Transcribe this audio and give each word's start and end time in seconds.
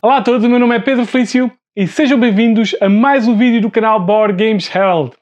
Olá 0.00 0.18
a 0.18 0.22
todos, 0.22 0.44
o 0.44 0.48
meu 0.48 0.60
nome 0.60 0.76
é 0.76 0.78
Pedro 0.78 1.04
Felício 1.04 1.50
e 1.74 1.84
sejam 1.88 2.20
bem-vindos 2.20 2.72
a 2.80 2.88
mais 2.88 3.26
um 3.26 3.36
vídeo 3.36 3.60
do 3.60 3.70
canal 3.70 3.98
Board 3.98 4.32
Games 4.32 4.72
Herald. 4.72 5.16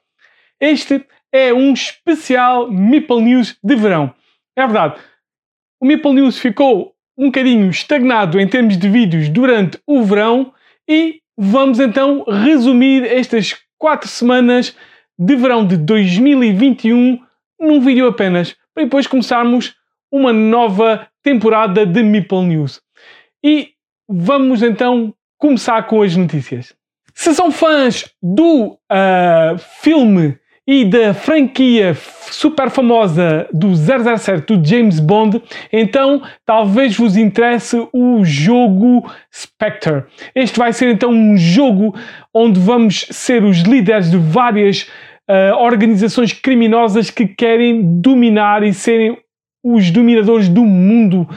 Este 0.61 1.03
é 1.31 1.51
um 1.51 1.73
especial 1.73 2.71
Meeple 2.71 3.21
News 3.21 3.57
de 3.63 3.75
verão. 3.75 4.13
É 4.55 4.61
verdade, 4.61 4.99
o 5.81 5.85
Meeple 5.85 6.13
News 6.13 6.37
ficou 6.37 6.93
um 7.17 7.25
bocadinho 7.25 7.67
estagnado 7.71 8.39
em 8.39 8.47
termos 8.47 8.77
de 8.77 8.87
vídeos 8.87 9.29
durante 9.29 9.79
o 9.87 10.03
verão 10.03 10.53
e 10.87 11.21
vamos 11.35 11.79
então 11.79 12.23
resumir 12.23 13.03
estas 13.03 13.55
quatro 13.79 14.07
semanas 14.07 14.77
de 15.17 15.35
verão 15.35 15.65
de 15.65 15.75
2021 15.75 17.19
num 17.59 17.81
vídeo 17.81 18.07
apenas, 18.07 18.55
para 18.75 18.83
depois 18.83 19.07
começarmos 19.07 19.75
uma 20.11 20.31
nova 20.31 21.07
temporada 21.23 21.83
de 21.83 22.03
Meeple 22.03 22.45
News. 22.45 22.79
E 23.43 23.75
vamos 24.07 24.63
então 24.63 25.13
começar 25.37 25.83
com 25.83 26.01
as 26.01 26.15
notícias. 26.15 26.73
Se 27.13 27.33
são 27.33 27.51
fãs 27.51 28.05
do 28.21 28.73
uh, 28.73 29.57
filme 29.81 30.37
e 30.67 30.83
da 30.83 31.13
franquia 31.13 31.95
super 32.29 32.69
famosa 32.69 33.47
do 33.53 33.73
007 33.73 34.45
do 34.45 34.67
James 34.67 34.99
Bond, 34.99 35.41
então 35.71 36.21
talvez 36.45 36.95
vos 36.97 37.15
interesse 37.15 37.87
o 37.93 38.23
jogo 38.25 39.09
Spectre. 39.33 40.03
Este 40.35 40.59
vai 40.59 40.73
ser 40.73 40.91
então 40.91 41.09
um 41.09 41.37
jogo 41.37 41.95
onde 42.33 42.59
vamos 42.59 43.07
ser 43.09 43.43
os 43.43 43.59
líderes 43.59 44.11
de 44.11 44.17
várias 44.17 44.83
uh, 45.29 45.55
organizações 45.55 46.33
criminosas 46.33 47.09
que 47.09 47.25
querem 47.25 48.01
dominar 48.01 48.61
e 48.61 48.73
serem 48.73 49.17
os 49.63 49.89
dominadores 49.89 50.49
do 50.49 50.63
mundo 50.63 51.27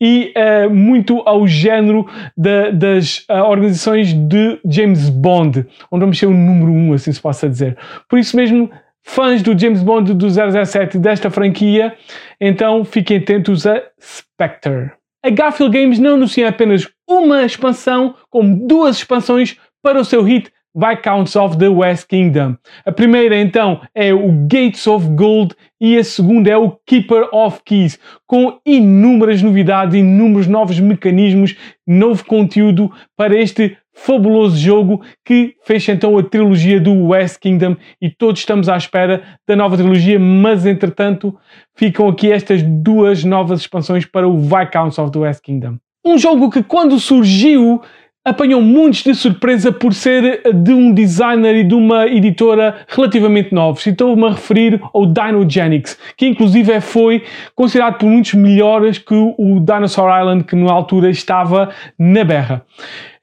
e 0.00 0.32
uh, 0.36 0.70
muito 0.70 1.22
ao 1.24 1.46
género 1.46 2.06
das 2.36 3.24
uh, 3.30 3.44
organizações 3.44 4.12
de 4.12 4.60
James 4.68 5.08
Bond, 5.08 5.66
onde 5.90 6.00
vamos 6.00 6.18
ser 6.18 6.26
o 6.26 6.30
número 6.30 6.70
um, 6.70 6.92
assim 6.92 7.12
se 7.12 7.20
possa 7.20 7.48
dizer. 7.48 7.76
Por 8.08 8.18
isso 8.18 8.36
mesmo, 8.36 8.70
fãs 9.02 9.42
do 9.42 9.58
James 9.58 9.82
Bond 9.82 10.12
do 10.14 10.28
007 10.28 10.98
desta 10.98 11.30
franquia, 11.30 11.94
então 12.40 12.84
fiquem 12.84 13.18
atentos 13.18 13.66
a 13.66 13.82
Spectre. 14.00 14.92
A 15.24 15.30
Garfield 15.30 15.76
Games 15.76 15.98
não 15.98 16.14
anuncia 16.14 16.48
apenas 16.48 16.88
uma 17.08 17.44
expansão, 17.44 18.14
como 18.30 18.66
duas 18.66 18.98
expansões 18.98 19.56
para 19.82 20.00
o 20.00 20.04
seu 20.04 20.22
hit 20.22 20.52
Viscounts 20.76 21.34
of 21.34 21.56
the 21.56 21.68
West 21.68 22.06
Kingdom. 22.06 22.56
A 22.84 22.92
primeira 22.92 23.40
então 23.40 23.80
é 23.94 24.12
o 24.12 24.30
Gates 24.46 24.86
of 24.86 25.08
Gold 25.08 25.54
e 25.80 25.96
a 25.96 26.04
segunda 26.04 26.50
é 26.50 26.56
o 26.56 26.76
Keeper 26.86 27.28
of 27.32 27.60
Keys, 27.64 27.98
com 28.26 28.58
inúmeras 28.66 29.40
novidades, 29.40 29.94
inúmeros 29.94 30.46
novos 30.46 30.78
mecanismos, 30.78 31.56
novo 31.86 32.24
conteúdo 32.26 32.92
para 33.16 33.38
este 33.38 33.78
fabuloso 33.96 34.58
jogo 34.58 35.00
que 35.24 35.54
fecha 35.64 35.92
então 35.92 36.18
a 36.18 36.22
trilogia 36.22 36.78
do 36.78 37.08
West 37.08 37.40
Kingdom 37.40 37.76
e 38.00 38.10
todos 38.10 38.40
estamos 38.40 38.68
à 38.68 38.76
espera 38.76 39.22
da 39.48 39.56
nova 39.56 39.76
trilogia, 39.78 40.18
mas 40.18 40.66
entretanto 40.66 41.34
ficam 41.74 42.06
aqui 42.08 42.30
estas 42.30 42.62
duas 42.62 43.24
novas 43.24 43.60
expansões 43.60 44.04
para 44.04 44.28
o 44.28 44.38
Viscounts 44.38 44.98
of 44.98 45.10
the 45.10 45.18
West 45.20 45.40
Kingdom. 45.42 45.78
Um 46.04 46.18
jogo 46.18 46.50
que 46.50 46.62
quando 46.62 47.00
surgiu 47.00 47.80
apanhou 48.26 48.60
muitos 48.60 49.04
de 49.04 49.14
surpresa 49.14 49.70
por 49.70 49.94
ser 49.94 50.42
de 50.52 50.72
um 50.72 50.92
designer 50.92 51.54
e 51.54 51.62
de 51.62 51.74
uma 51.76 52.08
editora 52.08 52.84
relativamente 52.88 53.54
novos. 53.54 53.86
Estou-me 53.86 54.26
a 54.26 54.30
referir 54.30 54.82
ao 54.92 55.06
Dinogenics, 55.06 55.96
que 56.16 56.26
inclusive 56.26 56.80
foi 56.80 57.22
considerado 57.54 57.98
por 57.98 58.06
muitos 58.06 58.34
melhores 58.34 58.98
que 58.98 59.14
o 59.14 59.60
Dinosaur 59.60 60.10
Island, 60.20 60.42
que 60.42 60.56
na 60.56 60.72
altura 60.72 61.08
estava 61.08 61.72
na 61.96 62.24
berra. 62.24 62.66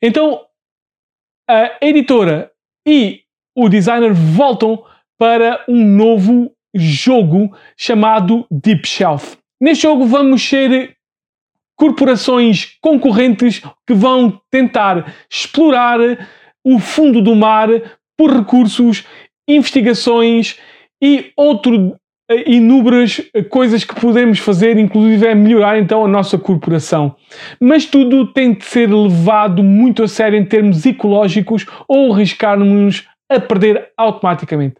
Então, 0.01 0.39
a 1.49 1.71
editora 1.81 2.49
e 2.87 3.23
o 3.57 3.67
designer 3.67 4.13
voltam 4.13 4.83
para 5.19 5.65
um 5.67 5.83
novo 5.83 6.49
jogo 6.73 7.53
chamado 7.77 8.45
Deep 8.49 8.87
Shelf. 8.87 9.35
Neste 9.61 9.83
jogo 9.83 10.05
vamos 10.05 10.41
ser 10.41 10.95
corporações 11.75 12.77
concorrentes 12.81 13.61
que 13.85 13.93
vão 13.93 14.39
tentar 14.51 15.13
explorar 15.29 15.99
o 16.63 16.79
fundo 16.79 17.21
do 17.21 17.35
mar 17.35 17.69
por 18.17 18.31
recursos, 18.31 19.05
investigações 19.47 20.57
e 21.01 21.31
outro 21.35 21.95
eh, 22.29 22.51
inúmeras 22.51 23.21
coisas 23.49 23.83
que 23.83 23.99
podemos 23.99 24.39
fazer, 24.39 24.77
inclusive 24.77 25.25
é 25.27 25.35
melhorar 25.35 25.77
então 25.77 26.05
a 26.05 26.07
nossa 26.07 26.37
corporação. 26.37 27.15
Mas 27.59 27.85
tudo 27.85 28.31
tem 28.31 28.53
de 28.53 28.63
ser 28.63 28.89
levado 28.89 29.61
muito 29.61 30.03
a 30.03 30.07
sério 30.07 30.39
em 30.39 30.45
termos 30.45 30.85
ecológicos 30.85 31.65
ou 31.87 32.13
arriscarmos 32.13 33.05
a 33.29 33.39
perder 33.39 33.89
automaticamente. 33.97 34.75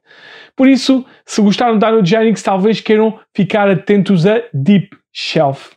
Por 0.56 0.68
isso, 0.68 1.06
se 1.25 1.42
gostaram 1.42 1.78
da 1.78 1.88
Anogenix, 1.88 2.42
talvez 2.42 2.80
queiram 2.80 3.20
ficar 3.36 3.70
atentos 3.70 4.25
a 4.25 4.44
Deep 4.54 4.90
Shelf. 5.12 5.72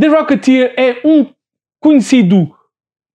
The 0.00 0.06
Rocketeer 0.06 0.72
é 0.78 1.06
um 1.06 1.26
conhecido 1.78 2.56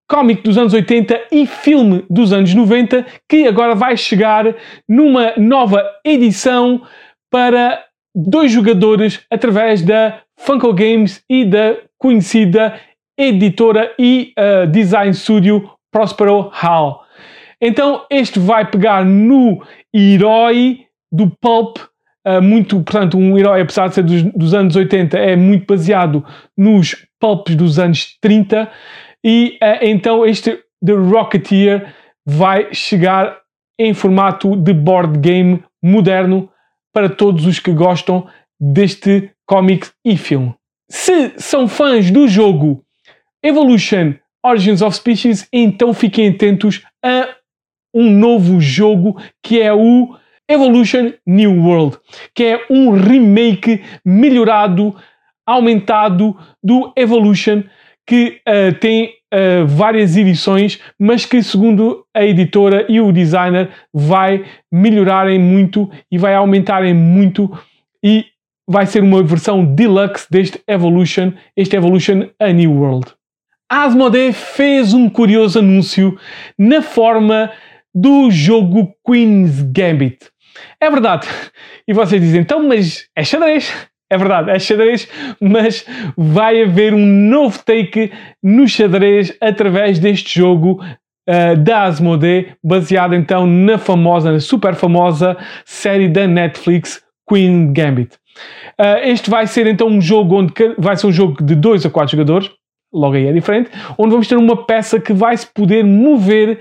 cómic 0.07 0.44
dos 0.44 0.56
anos 0.56 0.72
80 0.72 1.29
e 1.31 1.47
filme 1.47 2.06
dos 2.07 2.31
anos 2.31 2.53
90 2.53 3.03
que 3.28 3.47
agora 3.47 3.73
vai 3.73 3.97
chegar 3.97 4.56
numa 4.88 5.34
nova 5.35 5.84
edição 6.06 6.84
para 7.31 7.84
dois 8.16 8.51
jogadores 8.51 9.25
através 9.31 9.81
da 9.81 10.22
Funko 10.38 10.72
Games 10.74 11.24
e 11.28 11.44
da 11.44 11.75
conhecida 11.97 12.79
editora 13.18 13.91
e 13.97 14.31
uh, 14.38 14.68
design 14.68 15.12
studio 15.12 15.68
Prospero 15.91 16.51
Hall. 16.53 17.03
Então 17.59 18.06
este 18.12 18.38
vai 18.38 18.69
pegar 18.69 19.03
no 19.03 19.59
herói 19.91 20.85
do 21.12 21.31
Pulp 21.41 21.79
muito, 22.41 22.81
portanto, 22.81 23.18
um 23.18 23.38
herói, 23.38 23.62
apesar 23.62 23.88
de 23.88 23.96
ser 23.96 24.03
dos, 24.03 24.24
dos, 24.24 24.53
anos 24.53 24.75
80, 24.75 25.18
é 25.18 25.36
muito 25.36 25.66
baseado 25.66 26.25
nos 26.58 26.96
pulps 27.19 27.56
dos 27.56 27.78
anos 27.78 28.18
30, 28.19 28.69
e 29.24 29.58
uh, 29.62 29.80
então 29.81 30.25
este 30.25 30.59
The 30.84 30.94
Rocketeer 30.94 31.94
vai 32.25 32.74
chegar 32.74 33.38
em 33.80 33.94
formato 33.94 34.56
de 34.56 34.74
board 34.74 35.19
game 35.19 35.63
moderno 35.84 36.50
para 36.94 37.09
todos 37.09 37.46
os 37.46 37.59
que 37.59 37.72
gostam 37.72 38.28
deste 38.59 39.31
cómic 39.46 39.90
e 40.03 40.18
filme. 40.18 40.53
Se 40.90 41.34
são 41.38 41.68
fãs 41.68 42.09
do 42.09 42.28
jogo 42.28 42.84
Evolution 43.44 44.13
Origins 44.44 44.81
of 44.81 44.96
Species, 44.96 45.47
então 45.52 45.94
fiquem 45.94 46.30
atentos 46.30 46.84
a 47.03 47.36
um 47.94 48.09
novo 48.09 48.59
jogo 48.59 49.19
que 49.44 49.62
é 49.62 49.74
o 49.74 50.16
Evolution 50.47 51.13
New 51.25 51.63
World, 51.63 51.97
que 52.33 52.44
é 52.44 52.66
um 52.69 52.91
remake 52.91 53.83
melhorado, 54.06 54.95
aumentado 55.45 56.38
do 56.63 56.94
Evolution, 56.95 57.63
que 58.06 58.39
uh, 58.47 58.73
tem 58.79 59.13
uh, 59.33 59.66
várias 59.66 60.16
edições, 60.16 60.79
mas 61.00 61.25
que, 61.25 61.41
segundo 61.41 62.06
a 62.13 62.23
editora 62.23 62.85
e 62.88 63.01
o 63.01 63.11
designer, 63.11 63.69
vai 63.94 64.45
melhorarem 64.72 65.39
muito 65.39 65.89
e 66.11 66.17
vai 66.17 66.35
aumentarem 66.35 66.94
muito 66.94 67.51
e 68.03 68.25
vai 68.67 68.85
ser 68.85 69.01
uma 69.01 69.23
versão 69.23 69.63
deluxe 69.63 70.27
deste 70.29 70.62
Evolution, 70.67 71.33
este 71.56 71.75
Evolution 71.75 72.27
A 72.39 72.51
New 72.51 72.73
World. 72.73 73.13
Asmodee 73.69 74.31
fez 74.31 74.94
um 74.94 75.09
curioso 75.09 75.59
anúncio 75.59 76.17
na 76.57 76.81
forma 76.81 77.51
do 77.94 78.30
jogo 78.30 78.94
Queen's 79.06 79.62
Gambit. 79.62 80.34
É 80.80 80.90
verdade. 80.90 81.28
E 81.88 81.94
vocês 81.94 82.22
dizem, 82.22 82.42
então, 82.42 82.68
mas 82.68 83.07
é 83.16 83.24
xadrez. 83.24 83.74
É 84.10 84.18
verdade, 84.18 84.52
é 84.52 84.60
xadrez, 84.60 85.07
mas 85.42 85.84
vai 86.16 86.62
haver 86.62 86.94
um 86.94 87.06
novo 87.06 87.57
take 87.66 88.12
no 88.42 88.68
xadrez 88.68 89.36
através 89.42 89.98
deste 89.98 90.40
jogo 90.40 90.80
uh, 91.28 91.57
da 91.57 91.84
Asmodee, 91.84 92.54
baseado 92.63 93.16
então 93.16 93.48
na 93.48 93.80
famosa, 93.80 94.31
na 94.31 94.40
super 94.40 94.75
famosa 94.75 95.36
série 95.66 96.07
da 96.07 96.28
Netflix 96.28 97.02
Queen 97.28 97.74
Gambit. 97.74 98.16
Uh, 98.80 99.06
este 99.06 99.30
vai 99.30 99.48
ser 99.48 99.66
então 99.66 99.88
um 99.88 100.00
jogo 100.00 100.36
onde 100.36 100.54
vai 100.78 100.96
ser 100.96 101.07
um 101.07 101.12
jogo 101.12 101.44
de 101.44 101.56
2 101.56 101.88
a 101.88 101.90
4 101.90 102.12
jogadores 102.12 102.52
logo 102.95 103.15
aí 103.15 103.27
é 103.27 103.33
diferente, 103.33 103.69
onde 103.97 104.12
vamos 104.12 104.27
ter 104.27 104.38
uma 104.38 104.65
peça 104.65 105.00
que 105.00 105.12
vai 105.12 105.36
se 105.36 105.45
poder 105.45 105.83
mover 105.83 106.59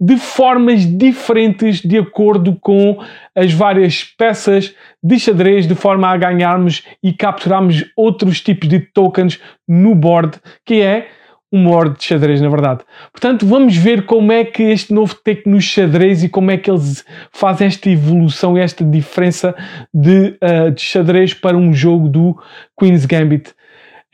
de 0.00 0.16
formas 0.16 0.84
diferentes 0.84 1.80
de 1.80 1.98
acordo 1.98 2.58
com 2.60 2.98
as 3.34 3.52
várias 3.52 4.02
peças 4.02 4.74
de 5.02 5.18
xadrez, 5.18 5.66
de 5.66 5.76
forma 5.76 6.08
a 6.08 6.16
ganharmos 6.16 6.82
e 7.02 7.12
capturarmos 7.12 7.84
outros 7.96 8.40
tipos 8.40 8.68
de 8.68 8.80
tokens 8.80 9.40
no 9.66 9.94
board, 9.94 10.38
que 10.66 10.82
é 10.82 11.08
um 11.52 11.64
board 11.64 11.96
de 11.96 12.04
xadrez, 12.04 12.40
na 12.40 12.48
verdade. 12.48 12.80
Portanto, 13.10 13.46
vamos 13.46 13.76
ver 13.76 14.04
como 14.04 14.32
é 14.32 14.44
que 14.44 14.64
este 14.64 14.92
novo 14.92 15.14
take 15.14 15.48
no 15.48 15.60
xadrez 15.60 16.22
e 16.22 16.28
como 16.28 16.50
é 16.50 16.58
que 16.58 16.70
eles 16.70 17.04
fazem 17.32 17.68
esta 17.68 17.88
evolução 17.88 18.58
esta 18.58 18.84
diferença 18.84 19.54
de, 19.94 20.36
uh, 20.42 20.70
de 20.70 20.80
xadrez 20.80 21.32
para 21.32 21.56
um 21.56 21.72
jogo 21.72 22.08
do 22.08 22.36
Queen's 22.78 23.06
Gambit. 23.06 23.54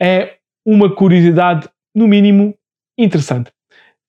É 0.01 0.35
uma 0.65 0.93
curiosidade, 0.93 1.69
no 1.93 2.07
mínimo, 2.07 2.55
interessante. 2.97 3.51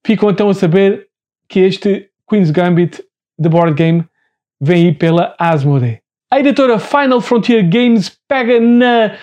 ficam 0.04 0.30
então 0.30 0.48
a 0.48 0.54
saber 0.54 1.08
que 1.48 1.60
este 1.60 2.08
Queen's 2.28 2.50
Gambit 2.50 3.02
de 3.38 3.48
board 3.48 3.74
game 3.74 4.04
vem 4.60 4.86
aí 4.86 4.94
pela 4.94 5.34
Asmodee. 5.38 6.00
A 6.32 6.40
editora 6.40 6.78
Final 6.78 7.20
Frontier 7.20 7.68
Games 7.68 8.18
pega 8.28 8.58
na 8.60 9.14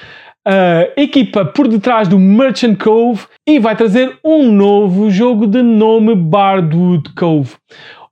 uh, 0.48 0.94
equipa 0.96 1.46
por 1.46 1.68
detrás 1.68 2.08
do 2.08 2.20
Merchant 2.20 2.78
Cove 2.78 3.26
e 3.48 3.60
vai 3.60 3.76
trazer 3.76 4.18
um 4.24 4.52
novo 4.52 5.10
jogo 5.10 5.48
de 5.48 5.62
nome 5.62 6.16
Bardwood 6.16 7.14
Cove 7.16 7.56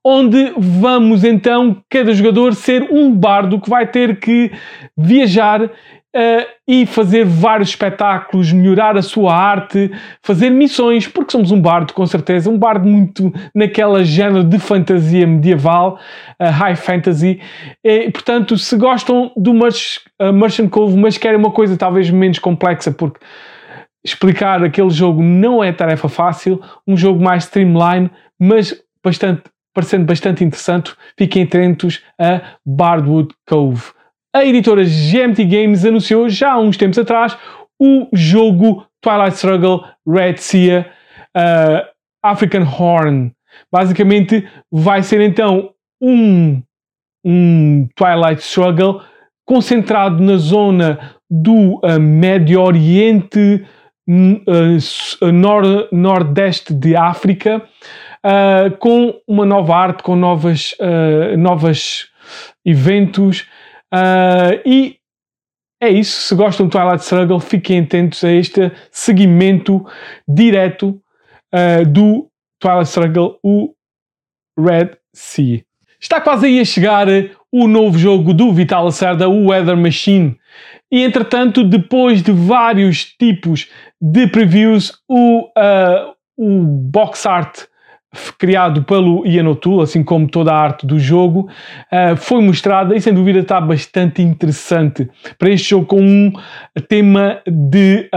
onde 0.04 0.54
vamos 0.58 1.24
então 1.24 1.78
cada 1.90 2.14
jogador 2.14 2.56
ser 2.56 2.88
um 2.92 3.12
bardo 3.12 3.60
que 3.60 3.70
vai 3.70 3.86
ter 3.86 4.20
que 4.20 4.52
viajar 4.98 5.70
Uh, 6.14 6.44
e 6.68 6.86
fazer 6.86 7.24
vários 7.24 7.70
espetáculos, 7.70 8.52
melhorar 8.52 8.98
a 8.98 9.02
sua 9.02 9.34
arte, 9.34 9.90
fazer 10.22 10.50
missões, 10.50 11.08
porque 11.08 11.32
somos 11.32 11.52
um 11.52 11.62
bardo, 11.62 11.94
com 11.94 12.06
certeza, 12.06 12.50
um 12.50 12.58
bardo 12.58 12.86
muito 12.86 13.32
naquela 13.56 14.04
género 14.04 14.44
de 14.44 14.60
fantasia 14.60 15.26
medieval, 15.26 15.98
uh, 16.38 16.50
high 16.52 16.76
fantasy. 16.76 17.40
E, 17.82 18.12
portanto, 18.12 18.58
se 18.58 18.76
gostam 18.76 19.32
do 19.38 19.54
Merch, 19.54 20.00
uh, 20.22 20.34
Merchant 20.34 20.70
Cove, 20.70 20.98
mas 20.98 21.18
querem 21.18 21.40
uma 21.40 21.52
coisa 21.52 21.78
talvez 21.78 22.10
menos 22.10 22.40
complexa, 22.40 22.92
porque 22.92 23.22
explicar 24.04 24.64
aquele 24.64 24.90
jogo 24.90 25.22
não 25.22 25.64
é 25.64 25.72
tarefa 25.72 26.10
fácil, 26.10 26.62
um 26.86 26.98
jogo 26.98 27.24
mais 27.24 27.46
streamline, 27.46 28.12
mas 28.38 28.76
bastante, 29.04 29.44
parecendo 29.74 30.06
bastante 30.06 30.44
interessante, 30.44 30.94
fiquem 31.18 31.44
atentos 31.44 32.04
a 32.20 32.42
Bardwood 32.66 33.34
Cove 33.48 33.94
a 34.34 34.46
editora 34.46 34.84
GMT 34.84 35.46
Games 35.46 35.86
anunciou 35.86 36.30
já 36.30 36.54
há 36.54 36.60
uns 36.60 36.78
tempos 36.78 36.98
atrás 36.98 37.38
o 37.80 38.08
jogo 38.14 38.86
Twilight 39.02 39.36
Struggle 39.36 39.84
Red 40.08 40.38
Sea 40.38 40.88
uh, 41.36 41.88
African 42.24 42.64
Horn. 42.64 43.32
Basicamente 43.72 44.48
vai 44.72 45.04
ser 45.04 45.22
então 45.22 45.72
um, 46.02 46.62
um 47.26 47.88
Twilight 47.96 48.42
Struggle 48.42 49.02
concentrado 49.46 50.24
na 50.24 50.38
zona 50.38 51.16
do 51.30 51.76
uh, 51.84 52.00
Médio 52.00 52.62
Oriente, 52.62 53.66
uh, 54.08 55.32
nor 55.32 55.90
nordeste 55.92 56.74
de 56.74 56.96
África, 56.96 57.62
uh, 58.26 58.78
com 58.78 59.20
uma 59.28 59.46
nova 59.46 59.76
arte, 59.76 60.04
com 60.04 60.16
novas, 60.16 60.74
uh, 60.80 61.36
novas 61.38 62.08
eventos 62.66 63.46
Uh, 63.94 64.62
e 64.66 64.98
é 65.82 65.90
isso. 65.90 66.22
Se 66.22 66.36
gostam 66.36 66.68
do 66.68 66.72
Twilight 66.72 67.04
Struggle, 67.04 67.40
fiquem 67.40 67.80
atentos 67.80 68.24
a 68.24 68.32
este 68.32 68.72
seguimento 68.92 69.86
direto 70.28 71.02
uh, 71.54 71.86
do 71.86 72.30
Twilight 72.60 72.90
Struggle, 72.90 73.40
o 73.44 73.74
Red 74.58 74.92
Sea. 75.14 75.64
Está 76.00 76.20
quase 76.20 76.48
aí 76.48 76.60
a 76.60 76.66
chegar 76.66 77.08
o 77.52 77.68
novo 77.68 77.98
jogo 77.98 78.34
do 78.34 78.52
Vital 78.54 78.86
Lacerda, 78.86 79.30
o 79.30 79.48
Weather 79.48 79.78
Machine. 79.78 80.38
E 80.92 81.04
entretanto, 81.04 81.64
depois 81.64 82.24
de 82.24 82.32
vários 82.32 83.06
tipos 83.06 83.70
de 84.00 84.28
previews, 84.28 84.94
o, 85.08 85.46
uh, 85.46 86.14
o 86.38 86.64
box 86.64 87.26
art 87.26 87.66
criado 88.38 88.84
pelo 88.84 89.26
Ian 89.26 89.50
O'Toole, 89.50 89.84
assim 89.84 90.04
como 90.04 90.28
toda 90.28 90.52
a 90.52 90.58
arte 90.60 90.86
do 90.86 91.00
jogo, 91.00 91.50
uh, 91.92 92.16
foi 92.18 92.42
mostrada 92.42 92.96
e 92.96 93.02
sem 93.02 93.14
dúvida 93.14 93.40
está 93.40 93.62
bastante 93.62 94.22
interessante 94.22 95.10
para 95.38 95.50
este 95.50 95.70
jogo 95.70 95.86
com 95.86 96.02
um 96.02 96.34
tema 96.90 97.42
de 97.48 98.10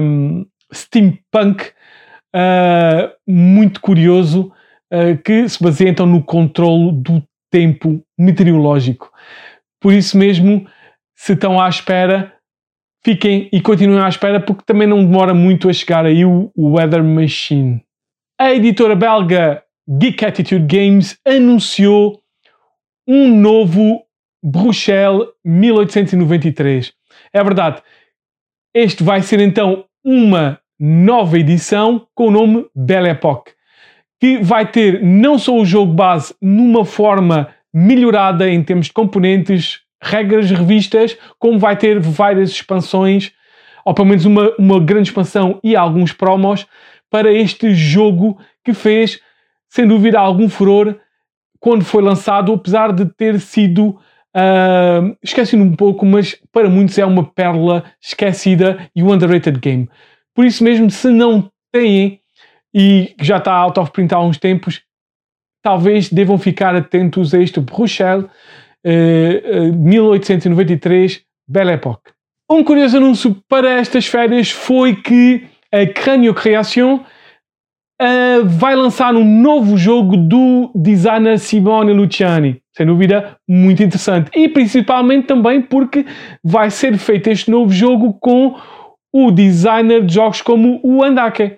um, 0.00 0.46
steampunk 0.72 1.72
uh, 2.34 3.10
muito 3.26 3.80
curioso 3.80 4.50
uh, 4.92 5.16
que 5.22 5.46
se 5.48 5.62
baseia 5.62 5.90
então 5.90 6.06
no 6.06 6.22
controle 6.22 6.92
do 6.92 7.22
tempo 7.50 8.02
meteorológico. 8.18 9.10
Por 9.80 9.92
isso 9.92 10.16
mesmo, 10.16 10.66
se 11.14 11.34
estão 11.34 11.60
à 11.60 11.68
espera, 11.68 12.32
fiquem 13.04 13.50
e 13.52 13.60
continuem 13.60 14.00
à 14.00 14.08
espera 14.08 14.40
porque 14.40 14.64
também 14.64 14.88
não 14.88 15.04
demora 15.04 15.34
muito 15.34 15.68
a 15.68 15.72
chegar 15.72 16.06
aí 16.06 16.24
o 16.24 16.50
Weather 16.56 17.04
Machine 17.04 17.84
a 18.38 18.52
editora 18.52 18.96
belga 18.96 19.62
Geek 19.88 20.24
Attitude 20.24 20.66
Games 20.66 21.18
anunciou 21.26 22.20
um 23.06 23.28
novo 23.28 24.02
Bruxelles 24.42 25.28
1893. 25.44 26.92
É 27.32 27.44
verdade, 27.44 27.82
este 28.74 29.02
vai 29.02 29.22
ser 29.22 29.40
então 29.40 29.84
uma 30.04 30.58
nova 30.78 31.38
edição 31.38 32.06
com 32.14 32.28
o 32.28 32.30
nome 32.30 32.66
Belle 32.74 33.10
Époque, 33.10 33.52
que 34.20 34.38
vai 34.38 34.70
ter 34.70 35.02
não 35.02 35.38
só 35.38 35.56
o 35.56 35.64
jogo 35.64 35.92
base 35.92 36.34
numa 36.40 36.84
forma 36.84 37.54
melhorada 37.72 38.48
em 38.48 38.62
termos 38.62 38.86
de 38.86 38.92
componentes, 38.92 39.80
regras 40.02 40.50
revistas, 40.50 41.16
como 41.38 41.58
vai 41.58 41.76
ter 41.76 42.00
várias 42.00 42.50
expansões, 42.50 43.32
ou 43.84 43.94
pelo 43.94 44.08
menos 44.08 44.24
uma, 44.24 44.54
uma 44.58 44.80
grande 44.80 45.08
expansão 45.08 45.60
e 45.62 45.76
alguns 45.76 46.12
promos, 46.12 46.66
para 47.14 47.32
este 47.32 47.72
jogo 47.72 48.36
que 48.64 48.74
fez, 48.74 49.20
sem 49.68 49.86
dúvida, 49.86 50.18
algum 50.18 50.48
furor 50.48 50.98
quando 51.60 51.84
foi 51.84 52.02
lançado, 52.02 52.52
apesar 52.52 52.92
de 52.92 53.06
ter 53.06 53.38
sido 53.38 53.90
uh, 54.34 55.16
esquecido 55.22 55.62
um 55.62 55.76
pouco, 55.76 56.04
mas 56.04 56.36
para 56.50 56.68
muitos 56.68 56.98
é 56.98 57.06
uma 57.06 57.22
pérola 57.22 57.84
esquecida 58.02 58.90
e 58.96 59.00
um 59.00 59.12
underrated 59.12 59.60
game. 59.60 59.88
Por 60.34 60.44
isso 60.44 60.64
mesmo, 60.64 60.90
se 60.90 61.06
não 61.06 61.48
têm 61.70 62.18
e 62.74 63.14
já 63.22 63.36
está 63.36 63.52
out 63.52 63.78
of 63.78 63.92
print 63.92 64.12
há 64.12 64.18
uns 64.18 64.36
tempos, 64.36 64.82
talvez 65.62 66.10
devam 66.10 66.36
ficar 66.36 66.74
atentos 66.74 67.32
a 67.32 67.40
este 67.40 67.60
Bruxelles 67.60 68.24
uh, 68.24 69.68
uh, 69.68 69.72
1893 69.72 71.22
Belle 71.46 71.74
Époque. 71.74 72.10
Um 72.50 72.64
curioso 72.64 72.96
anúncio 72.96 73.40
para 73.48 73.70
estas 73.70 74.04
férias 74.04 74.50
foi 74.50 74.96
que 74.96 75.53
a 75.74 75.92
Cranio 75.92 76.32
Creation 76.32 77.00
uh, 78.00 78.44
vai 78.44 78.76
lançar 78.76 79.16
um 79.16 79.24
novo 79.24 79.76
jogo 79.76 80.16
do 80.16 80.70
designer 80.72 81.36
Simone 81.38 81.92
Luciani. 81.92 82.62
Sem 82.76 82.86
dúvida, 82.86 83.36
muito 83.48 83.82
interessante. 83.82 84.30
E 84.38 84.48
principalmente 84.48 85.26
também 85.26 85.60
porque 85.60 86.06
vai 86.44 86.70
ser 86.70 86.96
feito 86.96 87.28
este 87.28 87.50
novo 87.50 87.72
jogo 87.72 88.14
com 88.20 88.56
o 89.12 89.32
designer 89.32 90.04
de 90.04 90.14
jogos 90.14 90.40
como 90.42 90.80
o 90.84 91.02
Andake. 91.02 91.56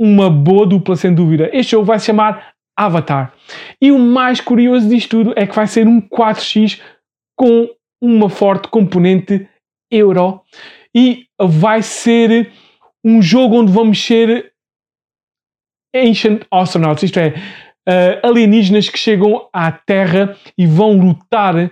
Uma 0.00 0.30
boa 0.30 0.66
dupla, 0.66 0.94
sem 0.94 1.12
dúvida. 1.12 1.50
Este 1.52 1.72
jogo 1.72 1.84
vai 1.84 1.98
se 1.98 2.06
chamar 2.06 2.52
Avatar. 2.76 3.32
E 3.80 3.90
o 3.90 3.98
mais 3.98 4.40
curioso 4.40 4.88
disto 4.88 5.10
tudo 5.10 5.32
é 5.36 5.46
que 5.46 5.54
vai 5.54 5.66
ser 5.66 5.88
um 5.88 6.00
4x 6.00 6.80
com 7.36 7.68
uma 8.00 8.28
forte 8.28 8.68
componente 8.68 9.48
euro 9.90 10.40
e 10.94 11.26
vai 11.40 11.82
ser 11.82 12.52
um 13.04 13.20
jogo 13.20 13.60
onde 13.60 13.70
vamos 13.70 14.04
ser 14.04 14.52
Ancient 15.94 16.42
Astronauts, 16.50 17.04
isto 17.04 17.18
é, 17.20 17.34
uh, 17.88 18.26
alienígenas 18.26 18.88
que 18.88 18.98
chegam 18.98 19.46
à 19.52 19.70
Terra 19.70 20.34
e 20.58 20.66
vão 20.66 20.98
lutar 20.98 21.54
uh, 21.56 21.70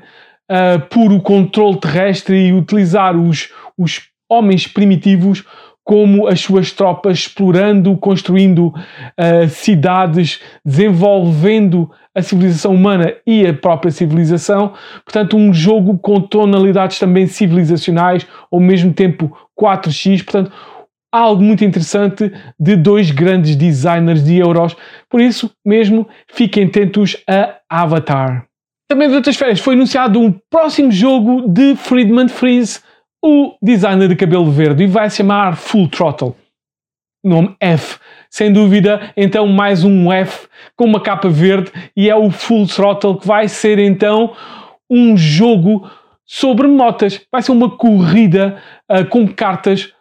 por 0.88 1.12
o 1.12 1.20
controle 1.20 1.80
terrestre 1.80 2.36
e 2.36 2.52
utilizar 2.52 3.16
os, 3.16 3.50
os 3.76 4.02
homens 4.30 4.66
primitivos 4.66 5.44
como 5.84 6.28
as 6.28 6.40
suas 6.40 6.70
tropas, 6.70 7.18
explorando, 7.18 7.96
construindo 7.96 8.68
uh, 8.68 9.48
cidades, 9.48 10.40
desenvolvendo 10.64 11.90
a 12.14 12.22
civilização 12.22 12.74
humana 12.74 13.14
e 13.26 13.44
a 13.44 13.52
própria 13.52 13.90
civilização. 13.90 14.74
Portanto, 15.04 15.36
um 15.36 15.52
jogo 15.52 15.98
com 15.98 16.20
tonalidades 16.20 17.00
também 17.00 17.26
civilizacionais, 17.26 18.26
ao 18.50 18.60
mesmo 18.60 18.92
tempo 18.92 19.36
4x. 19.58 20.22
Portanto, 20.22 20.52
algo 21.12 21.42
muito 21.42 21.64
interessante 21.64 22.33
de 22.59 22.75
dois 22.75 23.11
grandes 23.11 23.54
designers 23.54 24.25
de 24.25 24.38
euros. 24.38 24.75
Por 25.11 25.21
isso 25.21 25.50
mesmo, 25.64 26.09
fiquem 26.33 26.64
atentos 26.64 27.16
a 27.28 27.59
Avatar. 27.69 28.47
Também 28.88 29.09
de 29.09 29.14
outras 29.14 29.37
férias 29.37 29.61
foi 29.61 29.75
anunciado 29.75 30.19
um 30.19 30.33
próximo 30.50 30.90
jogo 30.90 31.47
de 31.47 31.76
Friedman 31.76 32.28
Freeze, 32.28 32.81
o 33.23 33.54
designer 33.62 34.09
de 34.09 34.16
cabelo 34.16 34.50
verde, 34.50 34.85
e 34.85 34.87
vai 34.87 35.09
se 35.09 35.19
chamar 35.19 35.57
Full 35.57 35.88
Throttle. 35.88 36.35
Nome 37.25 37.54
F. 37.61 37.99
Sem 38.28 38.52
dúvida, 38.52 39.12
então 39.16 39.47
mais 39.47 39.85
um 39.85 40.11
F 40.11 40.49
com 40.75 40.87
uma 40.87 41.00
capa 41.00 41.28
verde 41.28 41.71
e 41.97 42.11
é 42.11 42.16
o 42.16 42.31
Full 42.31 42.66
Throttle 42.66 43.19
que 43.19 43.26
vai 43.26 43.47
ser 43.47 43.78
então 43.78 44.35
um 44.90 45.16
jogo 45.16 45.88
sobre 46.25 46.66
motas. 46.66 47.21
Vai 47.31 47.42
ser 47.42 47.52
uma 47.52 47.71
corrida 47.76 48.61
uh, 48.90 49.04
com 49.07 49.28
cartas 49.28 49.92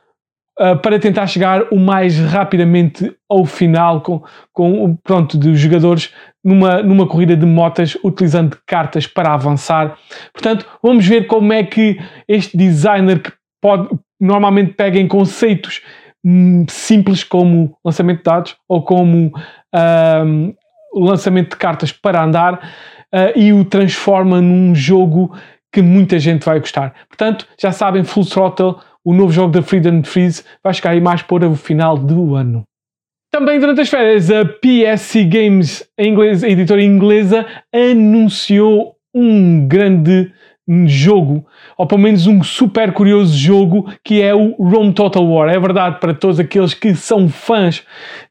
uh, 0.60 0.78
para 0.82 1.00
tentar 1.00 1.28
chegar 1.28 1.68
o 1.72 1.80
mais 1.80 2.18
rapidamente 2.18 3.14
ao 3.30 3.46
final 3.46 4.02
com, 4.02 4.24
com 4.54 4.96
pronto, 5.04 5.38
dos 5.38 5.60
jogadores 5.60 6.14
numa, 6.44 6.82
numa 6.82 7.08
corrida 7.08 7.36
de 7.36 7.46
motas 7.46 7.98
utilizando 8.04 8.58
cartas 8.66 9.06
para 9.06 9.34
avançar. 9.34 9.98
Portanto, 10.34 10.66
vamos 10.82 11.06
ver 11.06 11.28
como 11.28 11.54
é 11.54 11.64
que 11.64 12.00
este 12.28 12.58
designer 12.58 13.22
que 13.22 13.32
pode 13.62 13.90
normalmente 14.20 14.74
pega 14.74 15.00
em 15.00 15.08
conceitos 15.08 15.82
hum, 16.24 16.66
simples 16.70 17.24
como 17.24 17.76
lançamento 17.84 18.18
de 18.18 18.24
dados 18.24 18.56
ou 18.68 18.84
como 18.84 19.32
um, 20.26 20.54
lançamento 20.94 21.52
de 21.52 21.58
cartas 21.58 21.92
para 21.92 22.24
andar 22.24 22.54
uh, 23.14 23.38
e 23.38 23.54
o 23.54 23.64
transforma 23.66 24.42
num 24.42 24.76
jogo 24.76 25.36
que 25.72 25.82
muita 25.82 26.20
gente 26.20 26.46
vai 26.46 26.60
gostar. 26.60 26.94
Portanto, 27.08 27.48
já 27.58 27.72
sabem, 27.72 28.04
Full 28.04 28.26
Throttle, 28.26 28.76
o 29.04 29.14
novo 29.14 29.32
jogo 29.32 29.52
da 29.52 29.62
Freedom 29.62 30.04
Freeze, 30.04 30.44
vai 30.64 30.74
chegar 30.74 30.92
aí 30.92 31.02
mais 31.02 31.22
para 31.22 31.48
o 31.48 31.56
final 31.56 31.98
do 31.98 32.36
ano. 32.36 32.64
Também 33.32 33.60
durante 33.60 33.82
as 33.82 33.90
férias, 33.90 34.30
a 34.30 34.44
PSC 34.44 35.24
Games, 35.24 35.88
a, 35.98 36.04
inglesa, 36.04 36.46
a 36.46 36.50
editora 36.50 36.84
inglesa, 36.84 37.46
anunciou 37.74 38.96
um 39.14 39.68
grande 39.68 40.32
jogo, 40.86 41.46
ou 41.78 41.86
pelo 41.86 42.02
menos 42.02 42.28
um 42.28 42.44
super 42.44 42.94
curioso 42.94 43.38
jogo, 43.38 43.92
que 44.04 44.22
é 44.22 44.34
o 44.34 44.52
Rome 44.52 44.94
Total 44.94 45.26
War. 45.26 45.50
É 45.50 45.60
verdade 45.60 46.00
para 46.00 46.14
todos 46.14 46.40
aqueles 46.40 46.74
que 46.74 46.94
são 46.96 47.28
fãs 47.28 47.84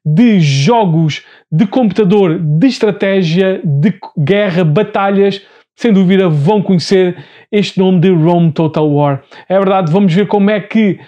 de 0.04 0.40
jogos 0.40 1.24
de 1.50 1.66
computador, 1.66 2.38
de 2.38 2.66
estratégia, 2.66 3.60
de 3.64 3.94
guerra, 4.18 4.64
batalhas, 4.64 5.42
sem 5.80 5.94
dúvida 5.94 6.28
vão 6.28 6.60
conhecer 6.60 7.16
este 7.50 7.78
nome 7.78 8.00
de 8.00 8.10
Rome 8.10 8.52
Total 8.52 8.86
War. 8.86 9.22
É 9.48 9.58
verdade, 9.58 9.90
vamos 9.90 10.12
ver 10.12 10.26
como 10.26 10.50
é 10.50 10.60
que 10.60 11.00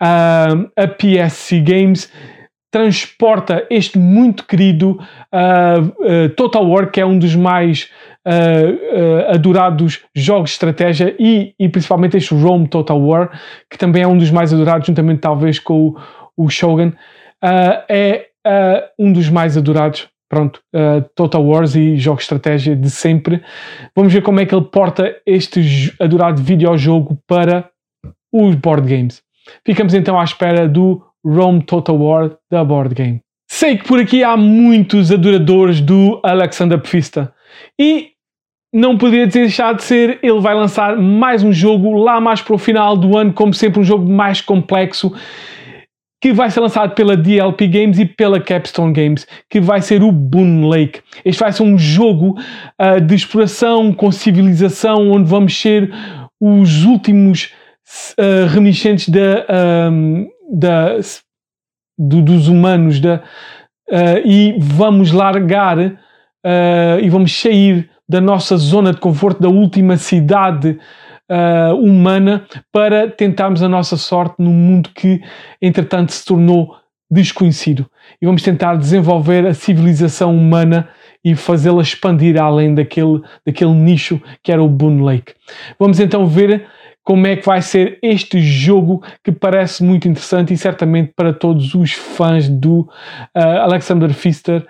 uh, 0.00 0.70
a 0.76 0.86
PSC 0.86 1.58
Games 1.58 2.12
transporta 2.70 3.66
este 3.68 3.98
muito 3.98 4.46
querido 4.46 4.92
uh, 4.92 5.80
uh, 5.82 6.28
Total 6.36 6.64
War, 6.64 6.92
que 6.92 7.00
é 7.00 7.04
um 7.04 7.18
dos 7.18 7.34
mais 7.34 7.90
uh, 8.24 9.34
adorados 9.34 10.04
jogos 10.14 10.50
de 10.50 10.54
estratégia, 10.54 11.16
e, 11.18 11.52
e, 11.58 11.68
principalmente 11.68 12.16
este 12.16 12.32
Rome 12.32 12.68
Total 12.68 13.00
War, 13.00 13.36
que 13.68 13.76
também 13.76 14.04
é 14.04 14.06
um 14.06 14.16
dos 14.16 14.30
mais 14.30 14.54
adorados, 14.54 14.86
juntamente 14.86 15.22
talvez 15.22 15.58
com 15.58 15.88
o, 15.88 15.96
o 16.44 16.48
Shogun, 16.48 16.92
é 17.88 18.26
um 18.96 19.12
dos 19.12 19.28
mais 19.28 19.56
adorados. 19.56 20.08
Pronto, 20.30 20.60
Total 21.16 21.44
Wars 21.44 21.74
e 21.74 21.96
jogos 21.96 22.20
de 22.20 22.24
estratégia 22.24 22.76
de 22.76 22.88
sempre. 22.88 23.42
Vamos 23.96 24.12
ver 24.12 24.22
como 24.22 24.38
é 24.38 24.46
que 24.46 24.54
ele 24.54 24.64
porta 24.64 25.16
este 25.26 25.92
adorado 25.98 26.40
videojogo 26.40 27.18
para 27.26 27.68
os 28.32 28.54
board 28.54 28.88
games. 28.88 29.20
Ficamos 29.66 29.92
então 29.92 30.18
à 30.20 30.22
espera 30.22 30.68
do 30.68 31.02
Rome 31.26 31.64
Total 31.64 31.96
War 31.96 32.36
da 32.48 32.62
board 32.62 32.94
game. 32.94 33.20
Sei 33.50 33.76
que 33.76 33.88
por 33.88 33.98
aqui 33.98 34.22
há 34.22 34.36
muitos 34.36 35.10
adoradores 35.10 35.80
do 35.80 36.20
Alexander 36.22 36.78
Pfista 36.78 37.34
e 37.76 38.10
não 38.72 38.96
poderia 38.96 39.26
deixar 39.26 39.74
de 39.74 39.82
ser, 39.82 40.20
ele 40.22 40.38
vai 40.38 40.54
lançar 40.54 40.96
mais 40.96 41.42
um 41.42 41.52
jogo 41.52 41.92
lá 41.98 42.20
mais 42.20 42.40
para 42.40 42.54
o 42.54 42.58
final 42.58 42.96
do 42.96 43.18
ano, 43.18 43.32
como 43.32 43.52
sempre 43.52 43.80
um 43.80 43.84
jogo 43.84 44.08
mais 44.08 44.40
complexo, 44.40 45.12
que 46.20 46.32
vai 46.32 46.50
ser 46.50 46.60
lançado 46.60 46.94
pela 46.94 47.16
DLP 47.16 47.66
Games 47.66 47.98
e 47.98 48.04
pela 48.04 48.38
Capstone 48.38 48.92
Games, 48.92 49.26
que 49.48 49.58
vai 49.58 49.80
ser 49.80 50.02
o 50.02 50.12
Boon 50.12 50.68
Lake. 50.68 51.00
Este 51.24 51.40
vai 51.40 51.50
ser 51.50 51.62
um 51.62 51.78
jogo 51.78 52.38
uh, 52.78 53.00
de 53.00 53.14
exploração 53.14 53.92
com 53.92 54.12
civilização, 54.12 55.10
onde 55.10 55.28
vamos 55.28 55.58
ser 55.58 55.90
os 56.38 56.84
últimos 56.84 57.52
uh, 58.18 58.46
reminiscentes 58.48 59.08
da, 59.08 59.90
um, 59.90 60.28
da, 60.52 60.96
do, 61.98 62.20
dos 62.20 62.48
humanos 62.48 63.00
da, 63.00 63.22
uh, 63.90 64.20
e 64.24 64.56
vamos 64.60 65.12
largar 65.12 65.78
e 67.02 67.10
vamos 67.10 67.38
sair 67.38 67.90
da 68.08 68.18
nossa 68.18 68.56
zona 68.56 68.94
de 68.94 68.98
conforto, 68.98 69.42
da 69.42 69.50
última 69.50 69.98
cidade 69.98 70.78
uh, 71.30 71.74
humana, 71.76 72.44
para 72.72 73.08
tentarmos 73.08 73.62
a 73.62 73.68
nossa 73.68 73.96
sorte 73.96 74.36
num 74.38 74.52
mundo 74.52 74.90
que, 74.94 75.22
entretanto, 75.62 76.12
se 76.12 76.24
tornou 76.24 76.76
desconhecido. 77.10 77.86
E 78.20 78.26
vamos 78.26 78.42
tentar 78.42 78.76
desenvolver 78.76 79.46
a 79.46 79.54
civilização 79.54 80.36
humana 80.36 80.88
e 81.24 81.34
fazê-la 81.34 81.82
expandir 81.82 82.40
além 82.40 82.74
daquele, 82.74 83.20
daquele 83.44 83.72
nicho 83.72 84.20
que 84.42 84.52
era 84.52 84.62
o 84.62 84.68
Boone 84.68 85.02
Lake. 85.02 85.34
Vamos 85.78 86.00
então 86.00 86.26
ver 86.26 86.66
como 87.02 87.26
é 87.26 87.36
que 87.36 87.46
vai 87.46 87.60
ser 87.60 87.98
este 88.02 88.40
jogo 88.40 89.02
que 89.24 89.32
parece 89.32 89.82
muito 89.82 90.06
interessante 90.08 90.54
e 90.54 90.56
certamente 90.56 91.12
para 91.14 91.32
todos 91.32 91.74
os 91.74 91.92
fãs 91.92 92.48
do 92.48 92.80
uh, 92.80 93.60
Alexander 93.62 94.10
Pfister 94.10 94.64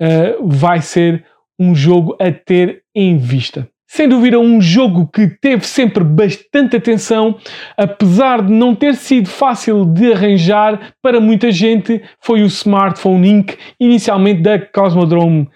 uh, 0.00 0.46
vai 0.46 0.80
ser 0.82 1.24
um 1.58 1.74
jogo 1.74 2.16
a 2.20 2.30
ter 2.30 2.82
em 2.94 3.16
vista. 3.16 3.66
Sem 3.96 4.10
dúvida, 4.10 4.38
um 4.38 4.60
jogo 4.60 5.06
que 5.06 5.26
teve 5.26 5.66
sempre 5.66 6.04
bastante 6.04 6.76
atenção, 6.76 7.38
apesar 7.78 8.42
de 8.42 8.52
não 8.52 8.74
ter 8.74 8.94
sido 8.94 9.26
fácil 9.26 9.86
de 9.86 10.12
arranjar 10.12 10.92
para 11.00 11.18
muita 11.18 11.50
gente, 11.50 12.02
foi 12.20 12.42
o 12.42 12.46
Smartphone 12.46 13.26
Inc., 13.26 13.56
inicialmente 13.80 14.42
da 14.42 14.58
Cosmodrome 14.58 15.48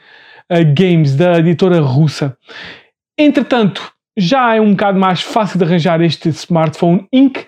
uh, 0.50 0.74
Games, 0.74 1.14
da 1.14 1.38
editora 1.38 1.82
russa. 1.82 2.34
Entretanto, 3.18 3.92
já 4.16 4.54
é 4.56 4.60
um 4.62 4.70
bocado 4.70 4.98
mais 4.98 5.20
fácil 5.20 5.58
de 5.58 5.66
arranjar 5.66 6.00
este 6.00 6.30
Smartphone 6.30 7.06
Inc. 7.12 7.44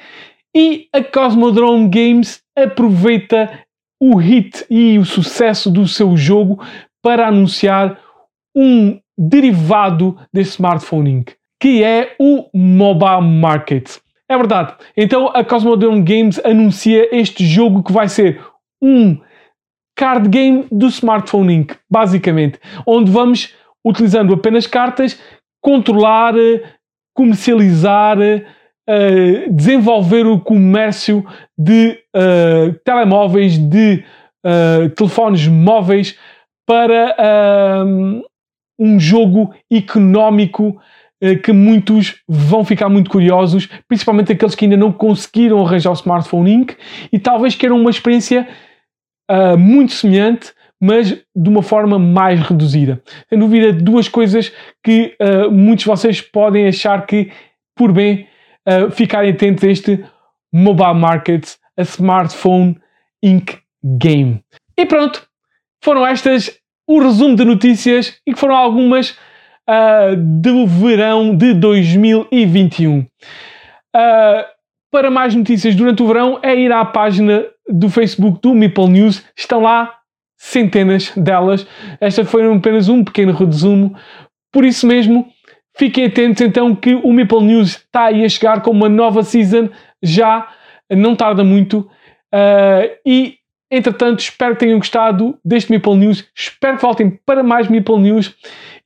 E 0.54 0.88
a 0.92 1.02
Cosmodrome 1.02 1.88
Games 1.88 2.42
aproveita 2.54 3.50
o 3.98 4.16
hit 4.16 4.66
e 4.68 4.98
o 4.98 5.06
sucesso 5.06 5.70
do 5.70 5.88
seu 5.88 6.18
jogo 6.18 6.62
para 7.02 7.28
anunciar 7.28 7.98
um 8.54 9.00
derivado 9.16 10.16
desse 10.32 10.52
Smartphone 10.52 11.10
Inc., 11.10 11.32
que 11.60 11.82
é 11.84 12.14
o 12.18 12.48
Mobile 12.54 13.22
Market. 13.22 13.98
É 14.28 14.36
verdade. 14.36 14.74
Então 14.96 15.28
a 15.28 15.44
Cosmodrome 15.44 16.02
Games 16.02 16.40
anuncia 16.44 17.08
este 17.14 17.44
jogo 17.44 17.82
que 17.82 17.92
vai 17.92 18.08
ser 18.08 18.40
um 18.82 19.18
card 19.96 20.28
game 20.28 20.66
do 20.72 20.86
Smartphone 20.86 21.54
Inc., 21.54 21.74
basicamente, 21.90 22.58
onde 22.86 23.10
vamos 23.10 23.54
utilizando 23.84 24.32
apenas 24.32 24.66
cartas 24.66 25.20
controlar, 25.60 26.34
comercializar, 27.14 28.18
uh, 28.18 29.52
desenvolver 29.52 30.26
o 30.26 30.40
comércio 30.40 31.24
de 31.56 31.98
uh, 32.16 32.72
telemóveis, 32.84 33.58
de 33.58 34.04
uh, 34.44 34.88
telefones 34.90 35.46
móveis 35.46 36.18
para 36.66 37.16
um 38.78 38.98
jogo 38.98 39.54
económico 39.70 40.80
que 41.44 41.52
muitos 41.52 42.16
vão 42.26 42.64
ficar 42.64 42.88
muito 42.88 43.08
curiosos, 43.08 43.68
principalmente 43.86 44.32
aqueles 44.32 44.56
que 44.56 44.64
ainda 44.64 44.76
não 44.76 44.90
conseguiram 44.90 45.64
arranjar 45.64 45.90
o 45.90 45.94
Smartphone 45.94 46.52
Inc. 46.52 46.72
e 47.12 47.18
talvez 47.18 47.54
queiram 47.54 47.80
uma 47.80 47.90
experiência 47.90 48.48
muito 49.56 49.92
semelhante 49.92 50.52
mas 50.82 51.10
de 51.12 51.48
uma 51.48 51.62
forma 51.62 51.96
mais 51.96 52.40
reduzida. 52.40 53.00
Sem 53.28 53.38
dúvida, 53.38 53.72
duas 53.72 54.08
coisas 54.08 54.52
que 54.82 55.16
uh, 55.20 55.48
muitos 55.48 55.84
de 55.84 55.90
vocês 55.90 56.20
podem 56.20 56.66
achar 56.66 57.06
que, 57.06 57.30
por 57.76 57.92
bem, 57.92 58.26
uh, 58.68 58.90
ficarem 58.90 59.30
atentos 59.30 59.62
a 59.62 59.68
este 59.68 60.04
Mobile 60.52 60.94
Markets, 60.94 61.56
a 61.78 61.82
Smartphone 61.82 62.76
Inc. 63.22 63.58
Game. 63.84 64.42
E 64.76 64.84
pronto, 64.84 65.24
foram 65.82 66.04
estas 66.04 66.50
o 66.86 67.00
resumo 67.00 67.36
de 67.36 67.44
notícias 67.44 68.18
e 68.26 68.32
que 68.32 68.38
foram 68.38 68.56
algumas 68.56 69.10
uh, 69.68 70.16
do 70.16 70.66
verão 70.66 71.34
de 71.34 71.54
2021. 71.54 72.98
Uh, 73.00 73.06
para 74.90 75.10
mais 75.10 75.34
notícias 75.34 75.74
durante 75.74 76.02
o 76.02 76.06
verão 76.06 76.38
é 76.42 76.54
ir 76.54 76.72
à 76.72 76.84
página 76.84 77.44
do 77.68 77.88
Facebook 77.88 78.40
do 78.42 78.54
Meeple 78.54 78.88
News. 78.88 79.24
Estão 79.36 79.60
lá 79.60 79.94
centenas 80.36 81.12
delas. 81.16 81.66
Esta 82.00 82.24
foi 82.24 82.52
apenas 82.52 82.88
um 82.88 83.04
pequeno 83.04 83.32
resumo. 83.32 83.96
Por 84.52 84.64
isso 84.64 84.86
mesmo, 84.86 85.26
fiquem 85.76 86.06
atentos 86.06 86.42
então 86.42 86.74
que 86.74 86.94
o 86.94 87.12
Maple 87.12 87.42
News 87.42 87.76
está 87.76 88.06
aí 88.06 88.24
a 88.24 88.28
chegar 88.28 88.60
com 88.60 88.70
uma 88.70 88.88
nova 88.88 89.22
season 89.22 89.70
já 90.02 90.48
não 90.90 91.16
tarda 91.16 91.42
muito. 91.44 91.88
Uh, 92.34 92.90
e 93.06 93.36
entretanto, 93.76 94.20
espero 94.20 94.54
que 94.54 94.60
tenham 94.60 94.78
gostado 94.78 95.38
deste 95.44 95.72
Maple 95.72 95.96
News. 95.96 96.24
Espero 96.34 96.76
que 96.76 96.82
voltem 96.82 97.18
para 97.24 97.42
mais 97.42 97.68
Maple 97.68 97.98
News 97.98 98.34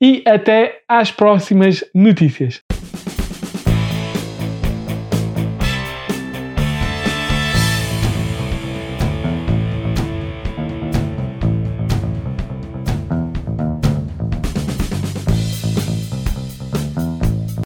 e 0.00 0.22
até 0.26 0.80
às 0.88 1.10
próximas 1.10 1.84
notícias. 1.94 2.65